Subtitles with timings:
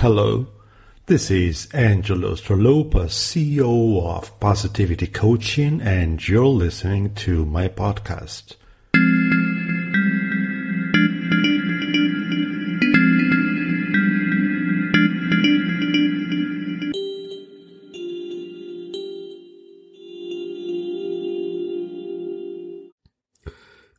[0.00, 0.46] Hello,
[1.04, 8.56] this is Angelo Stralopa, CEO of Positivity Coaching, and you're listening to my podcast.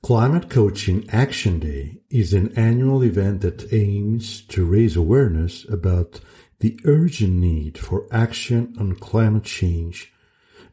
[0.03, 6.19] Climate Coaching Action Day is an annual event that aims to raise awareness about
[6.59, 10.11] the urgent need for action on climate change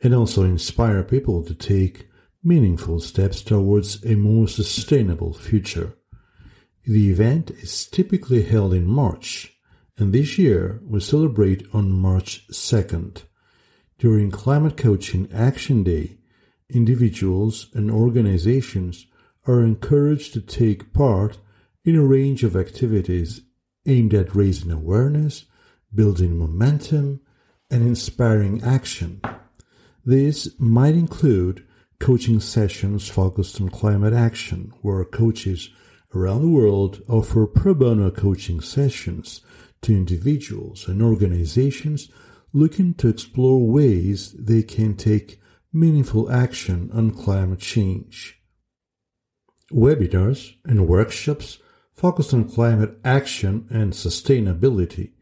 [0.02, 2.08] and also inspire people to take
[2.42, 5.92] meaningful steps towards a more sustainable future.
[6.86, 9.54] The event is typically held in March,
[9.98, 13.24] and this year we celebrate on March 2nd.
[13.98, 16.16] During Climate Coaching Action Day,
[16.70, 19.04] individuals and organizations
[19.48, 21.38] are encouraged to take part
[21.82, 23.40] in a range of activities
[23.86, 25.46] aimed at raising awareness,
[25.94, 27.20] building momentum,
[27.70, 29.22] and inspiring action.
[30.04, 31.66] These might include
[31.98, 35.70] coaching sessions focused on climate action, where coaches
[36.14, 39.40] around the world offer pro bono coaching sessions
[39.80, 42.10] to individuals and organizations
[42.52, 45.40] looking to explore ways they can take
[45.72, 48.37] meaningful action on climate change
[49.72, 51.58] webinars and workshops
[51.94, 55.12] focused on climate action and sustainability,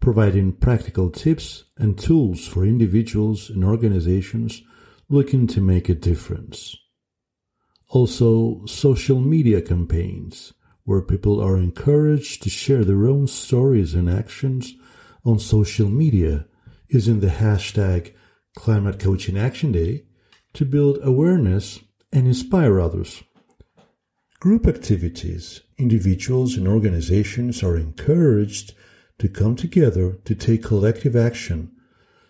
[0.00, 4.62] providing practical tips and tools for individuals and organizations
[5.08, 6.76] looking to make a difference.
[7.88, 10.52] Also, social media campaigns,
[10.84, 14.74] where people are encouraged to share their own stories and actions
[15.24, 16.46] on social media
[16.88, 18.12] using the hashtag
[18.56, 20.04] Climate Coaching Action Day
[20.52, 21.80] to build awareness
[22.12, 23.22] and inspire others.
[24.38, 28.74] Group activities, individuals and organizations are encouraged
[29.18, 31.70] to come together to take collective action,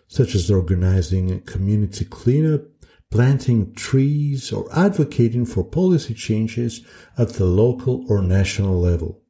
[0.07, 2.61] such as organizing a community cleanup,
[3.11, 6.81] planting trees, or advocating for policy changes
[7.17, 9.21] at the local or national level.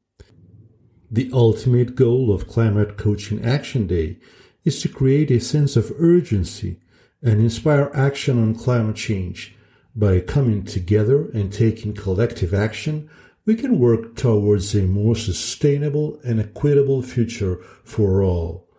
[1.09, 4.19] The ultimate goal of Climate Coaching Action Day
[4.63, 6.79] is to create a sense of urgency
[7.23, 9.56] and inspire action on climate change
[9.97, 13.09] by coming together and taking collective action,
[13.45, 18.69] we can work towards a more sustainable and equitable future for all.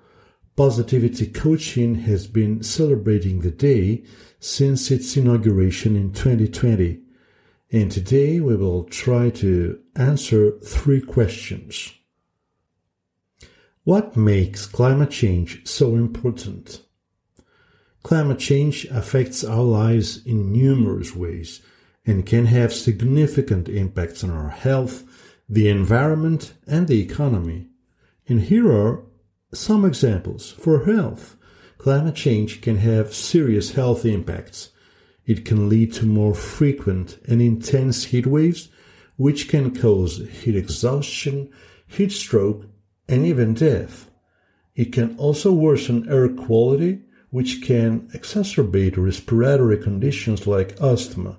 [0.55, 4.05] Positivity Coaching has been celebrating the day
[4.39, 7.01] since its inauguration in 2020.
[7.71, 11.93] And today we will try to answer three questions.
[13.85, 16.83] What makes climate change so important?
[18.03, 21.61] Climate change affects our lives in numerous ways
[22.07, 25.05] and can have significant impacts on our health,
[25.49, 27.67] the environment, and the economy.
[28.27, 29.05] And here are
[29.53, 30.53] some examples.
[30.53, 31.37] For health,
[31.77, 34.71] climate change can have serious health impacts.
[35.27, 38.71] It can lead to more frequent and intense heat waves,
[39.17, 41.51] which can cause heat exhaustion,
[41.87, 42.65] heat stroke,
[43.09, 44.11] and even death.
[44.75, 51.39] It can also worsen air quality which can exacerbate respiratory conditions like asthma.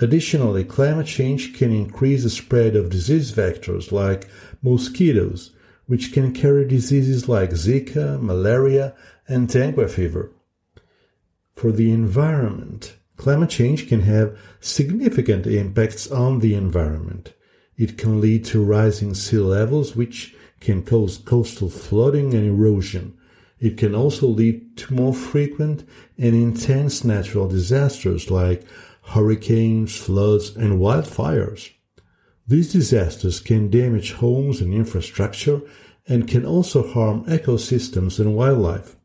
[0.00, 4.28] Additionally, climate change can increase the spread of disease vectors like
[4.62, 5.54] mosquitoes,
[5.86, 8.94] which can carry diseases like Zika, malaria,
[9.28, 10.32] and dengue fever.
[11.54, 17.34] For the environment, climate change can have significant impacts on the environment.
[17.76, 23.18] It can lead to rising sea levels, which can cause coastal flooding and erosion.
[23.60, 25.84] It can also lead to more frequent
[26.16, 28.64] and intense natural disasters like
[29.02, 31.70] hurricanes, floods, and wildfires.
[32.46, 35.60] These disasters can damage homes and infrastructure
[36.08, 38.96] and can also harm ecosystems and wildlife.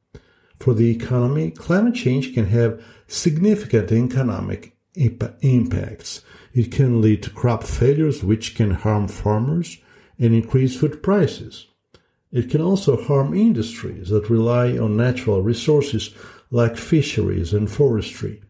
[0.58, 6.22] For the economy, climate change can have significant economic imp- impacts.
[6.54, 9.78] It can lead to crop failures, which can harm farmers
[10.18, 11.68] and increase food prices.
[12.36, 16.14] It can also harm industries that rely on natural resources
[16.52, 18.42] like fisheries and forestry.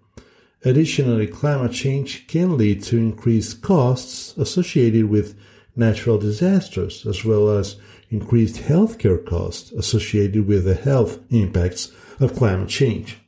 [0.63, 5.37] Additionally, climate change can lead to increased costs associated with
[5.75, 7.75] natural disasters, as well as
[8.09, 13.19] increased healthcare costs associated with the health impacts of climate change.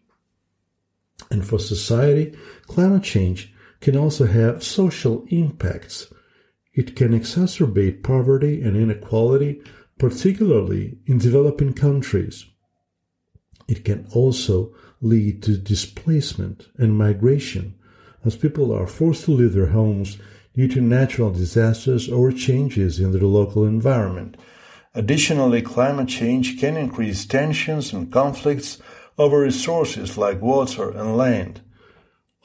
[1.29, 6.11] And for society, climate change can also have social impacts.
[6.73, 9.61] It can exacerbate poverty and inequality
[9.97, 12.45] particularly in developing countries.
[13.67, 17.75] It can also lead to displacement and migration
[18.23, 20.17] as people are forced to leave their homes
[20.53, 24.37] due to natural disasters or changes in their local environment.
[24.95, 28.79] Additionally, climate change can increase tensions and conflicts
[29.17, 31.61] over resources like water and land.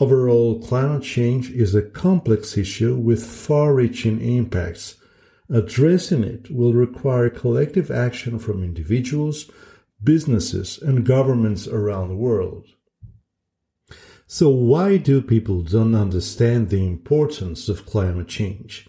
[0.01, 4.97] Overall, climate change is a complex issue with far reaching impacts.
[5.53, 9.51] Addressing it will require collective action from individuals,
[10.03, 12.69] businesses, and governments around the world.
[14.27, 18.89] So, why do people don't understand the importance of climate change?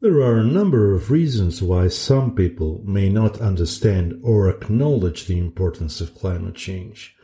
[0.00, 5.38] There are a number of reasons why some people may not understand or acknowledge the
[5.38, 7.14] importance of climate change.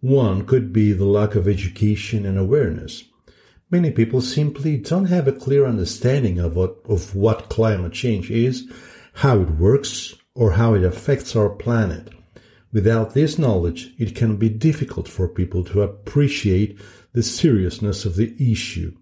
[0.00, 3.04] One could be the lack of education and awareness.
[3.70, 8.68] Many people simply don't have a clear understanding of what, of what climate change is,
[9.14, 12.08] how it works, or how it affects our planet.
[12.72, 16.78] Without this knowledge, it can be difficult for people to appreciate
[17.12, 18.96] the seriousness of the issue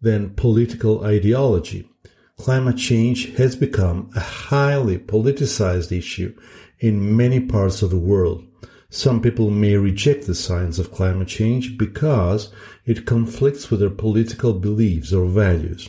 [0.00, 1.88] Then political ideology.
[2.38, 6.34] Climate change has become a highly politicized issue
[6.78, 8.44] in many parts of the world.
[8.88, 12.52] Some people may reject the science of climate change because
[12.84, 15.88] it conflicts with their political beliefs or values.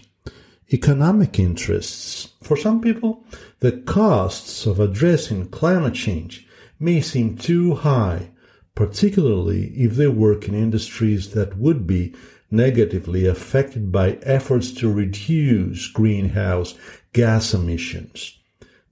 [0.74, 2.34] Economic interests.
[2.42, 3.24] For some people,
[3.60, 6.48] the costs of addressing climate change
[6.80, 8.32] may seem too high,
[8.76, 12.14] particularly if they work in industries that would be
[12.50, 16.76] negatively affected by efforts to reduce greenhouse
[17.14, 18.38] gas emissions.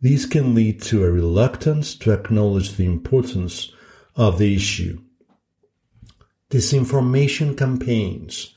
[0.02, 3.72] These can lead to a reluctance to acknowledge the importance
[4.16, 5.02] of the issue.
[6.50, 8.54] Disinformation campaigns.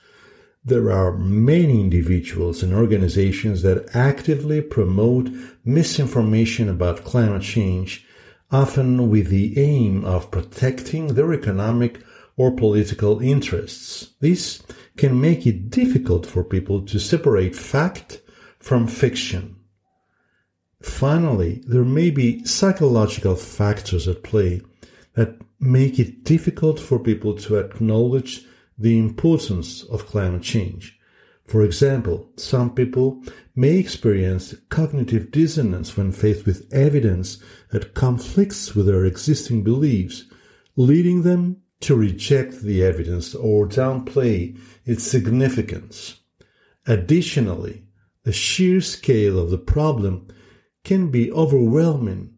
[0.64, 5.30] There are many individuals and organizations that actively promote
[5.64, 8.06] misinformation about climate change,
[8.50, 12.00] often with the aim of protecting their economic
[12.36, 14.14] or political interests.
[14.20, 14.62] This
[14.96, 18.20] can make it difficult for people to separate fact
[18.58, 19.56] from fiction.
[20.82, 24.60] Finally, there may be psychological factors at play
[25.14, 28.44] that make it difficult for people to acknowledge
[28.78, 30.98] the importance of climate change.
[31.46, 33.24] For example, some people
[33.56, 40.24] may experience cognitive dissonance when faced with evidence that conflicts with their existing beliefs,
[40.76, 46.20] leading them to reject the evidence or downplay its significance.
[46.86, 47.84] Additionally,
[48.24, 50.28] the sheer scale of the problem
[50.84, 52.34] can be overwhelming,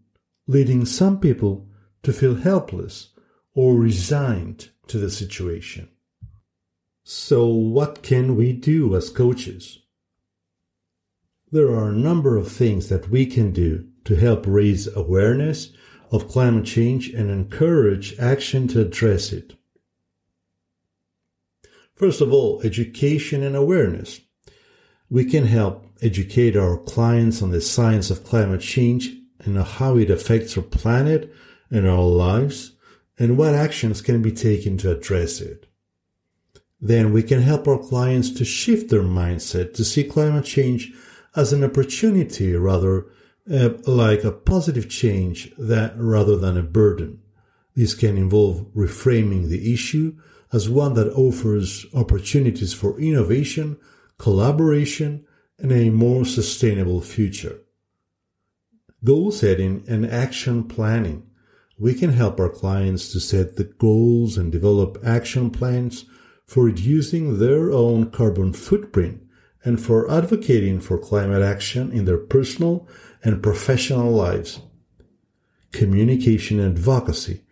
[0.46, 1.68] leading some people
[2.02, 3.09] to feel helpless
[3.54, 5.88] or resigned to the situation.
[7.02, 9.78] So, what can we do as coaches?
[11.50, 15.72] There are a number of things that we can do to help raise awareness
[16.12, 19.54] of climate change and encourage action to address it.
[21.94, 24.20] First of all, education and awareness.
[25.08, 29.10] We can help educate our clients on the science of climate change
[29.40, 31.32] and how it affects our planet
[31.70, 32.72] and our lives
[33.20, 35.66] and what actions can be taken to address it.
[36.80, 40.90] Then we can help our clients to shift their mindset to see climate change
[41.36, 43.06] as an opportunity rather
[43.52, 47.20] uh, like a positive change that rather than a burden.
[47.76, 50.16] This can involve reframing the issue
[50.50, 53.76] as one that offers opportunities for innovation,
[54.16, 55.26] collaboration,
[55.58, 57.60] and a more sustainable future.
[59.04, 61.29] Goal setting and action planning.
[61.80, 66.04] We can help our clients to set the goals and develop action plans
[66.44, 69.22] for reducing their own carbon footprint
[69.64, 72.86] and for advocating for climate action in their personal
[73.24, 74.60] and professional lives.
[75.72, 77.44] Communication and advocacy.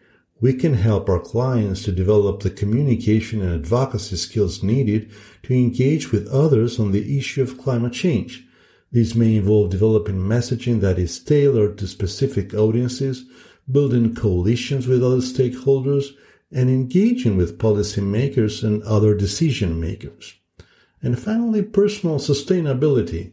[0.43, 5.11] We can help our clients to develop the communication and advocacy skills needed
[5.45, 8.45] to engage with others on the issue of climate change.
[8.93, 13.25] This may involve developing messaging that is tailored to specific audiences,
[13.71, 16.15] building coalitions with other stakeholders,
[16.51, 20.35] and engaging with policymakers and other decision makers.
[21.03, 23.33] And finally, personal sustainability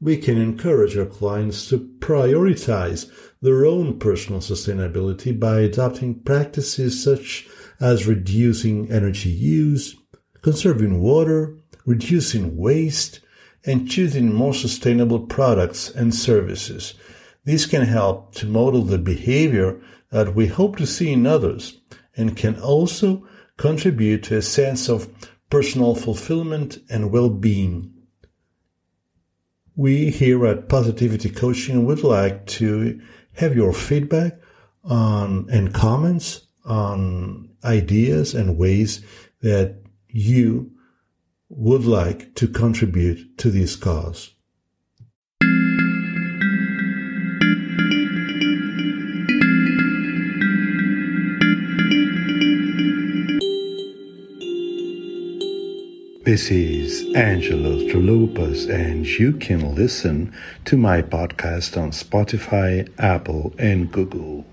[0.00, 7.48] we can encourage our clients to prioritize their own personal sustainability by adopting practices such
[7.80, 9.96] as reducing energy use,
[10.42, 13.20] conserving water, reducing waste,
[13.64, 16.94] and choosing more sustainable products and services.
[17.46, 21.80] This can help to model the behavior that we hope to see in others
[22.16, 23.24] and can also
[23.56, 25.08] contribute to a sense of
[25.48, 27.92] personal fulfillment and well-being.
[29.76, 33.00] We here at Positivity Coaching would like to
[33.34, 34.40] have your feedback
[34.82, 39.04] on and comments on ideas and ways
[39.42, 40.72] that you
[41.48, 44.35] would like to contribute to this cause.
[56.26, 63.92] This is Angelo Trolupas, and you can listen to my podcast on Spotify, Apple, and
[63.92, 64.44] Google.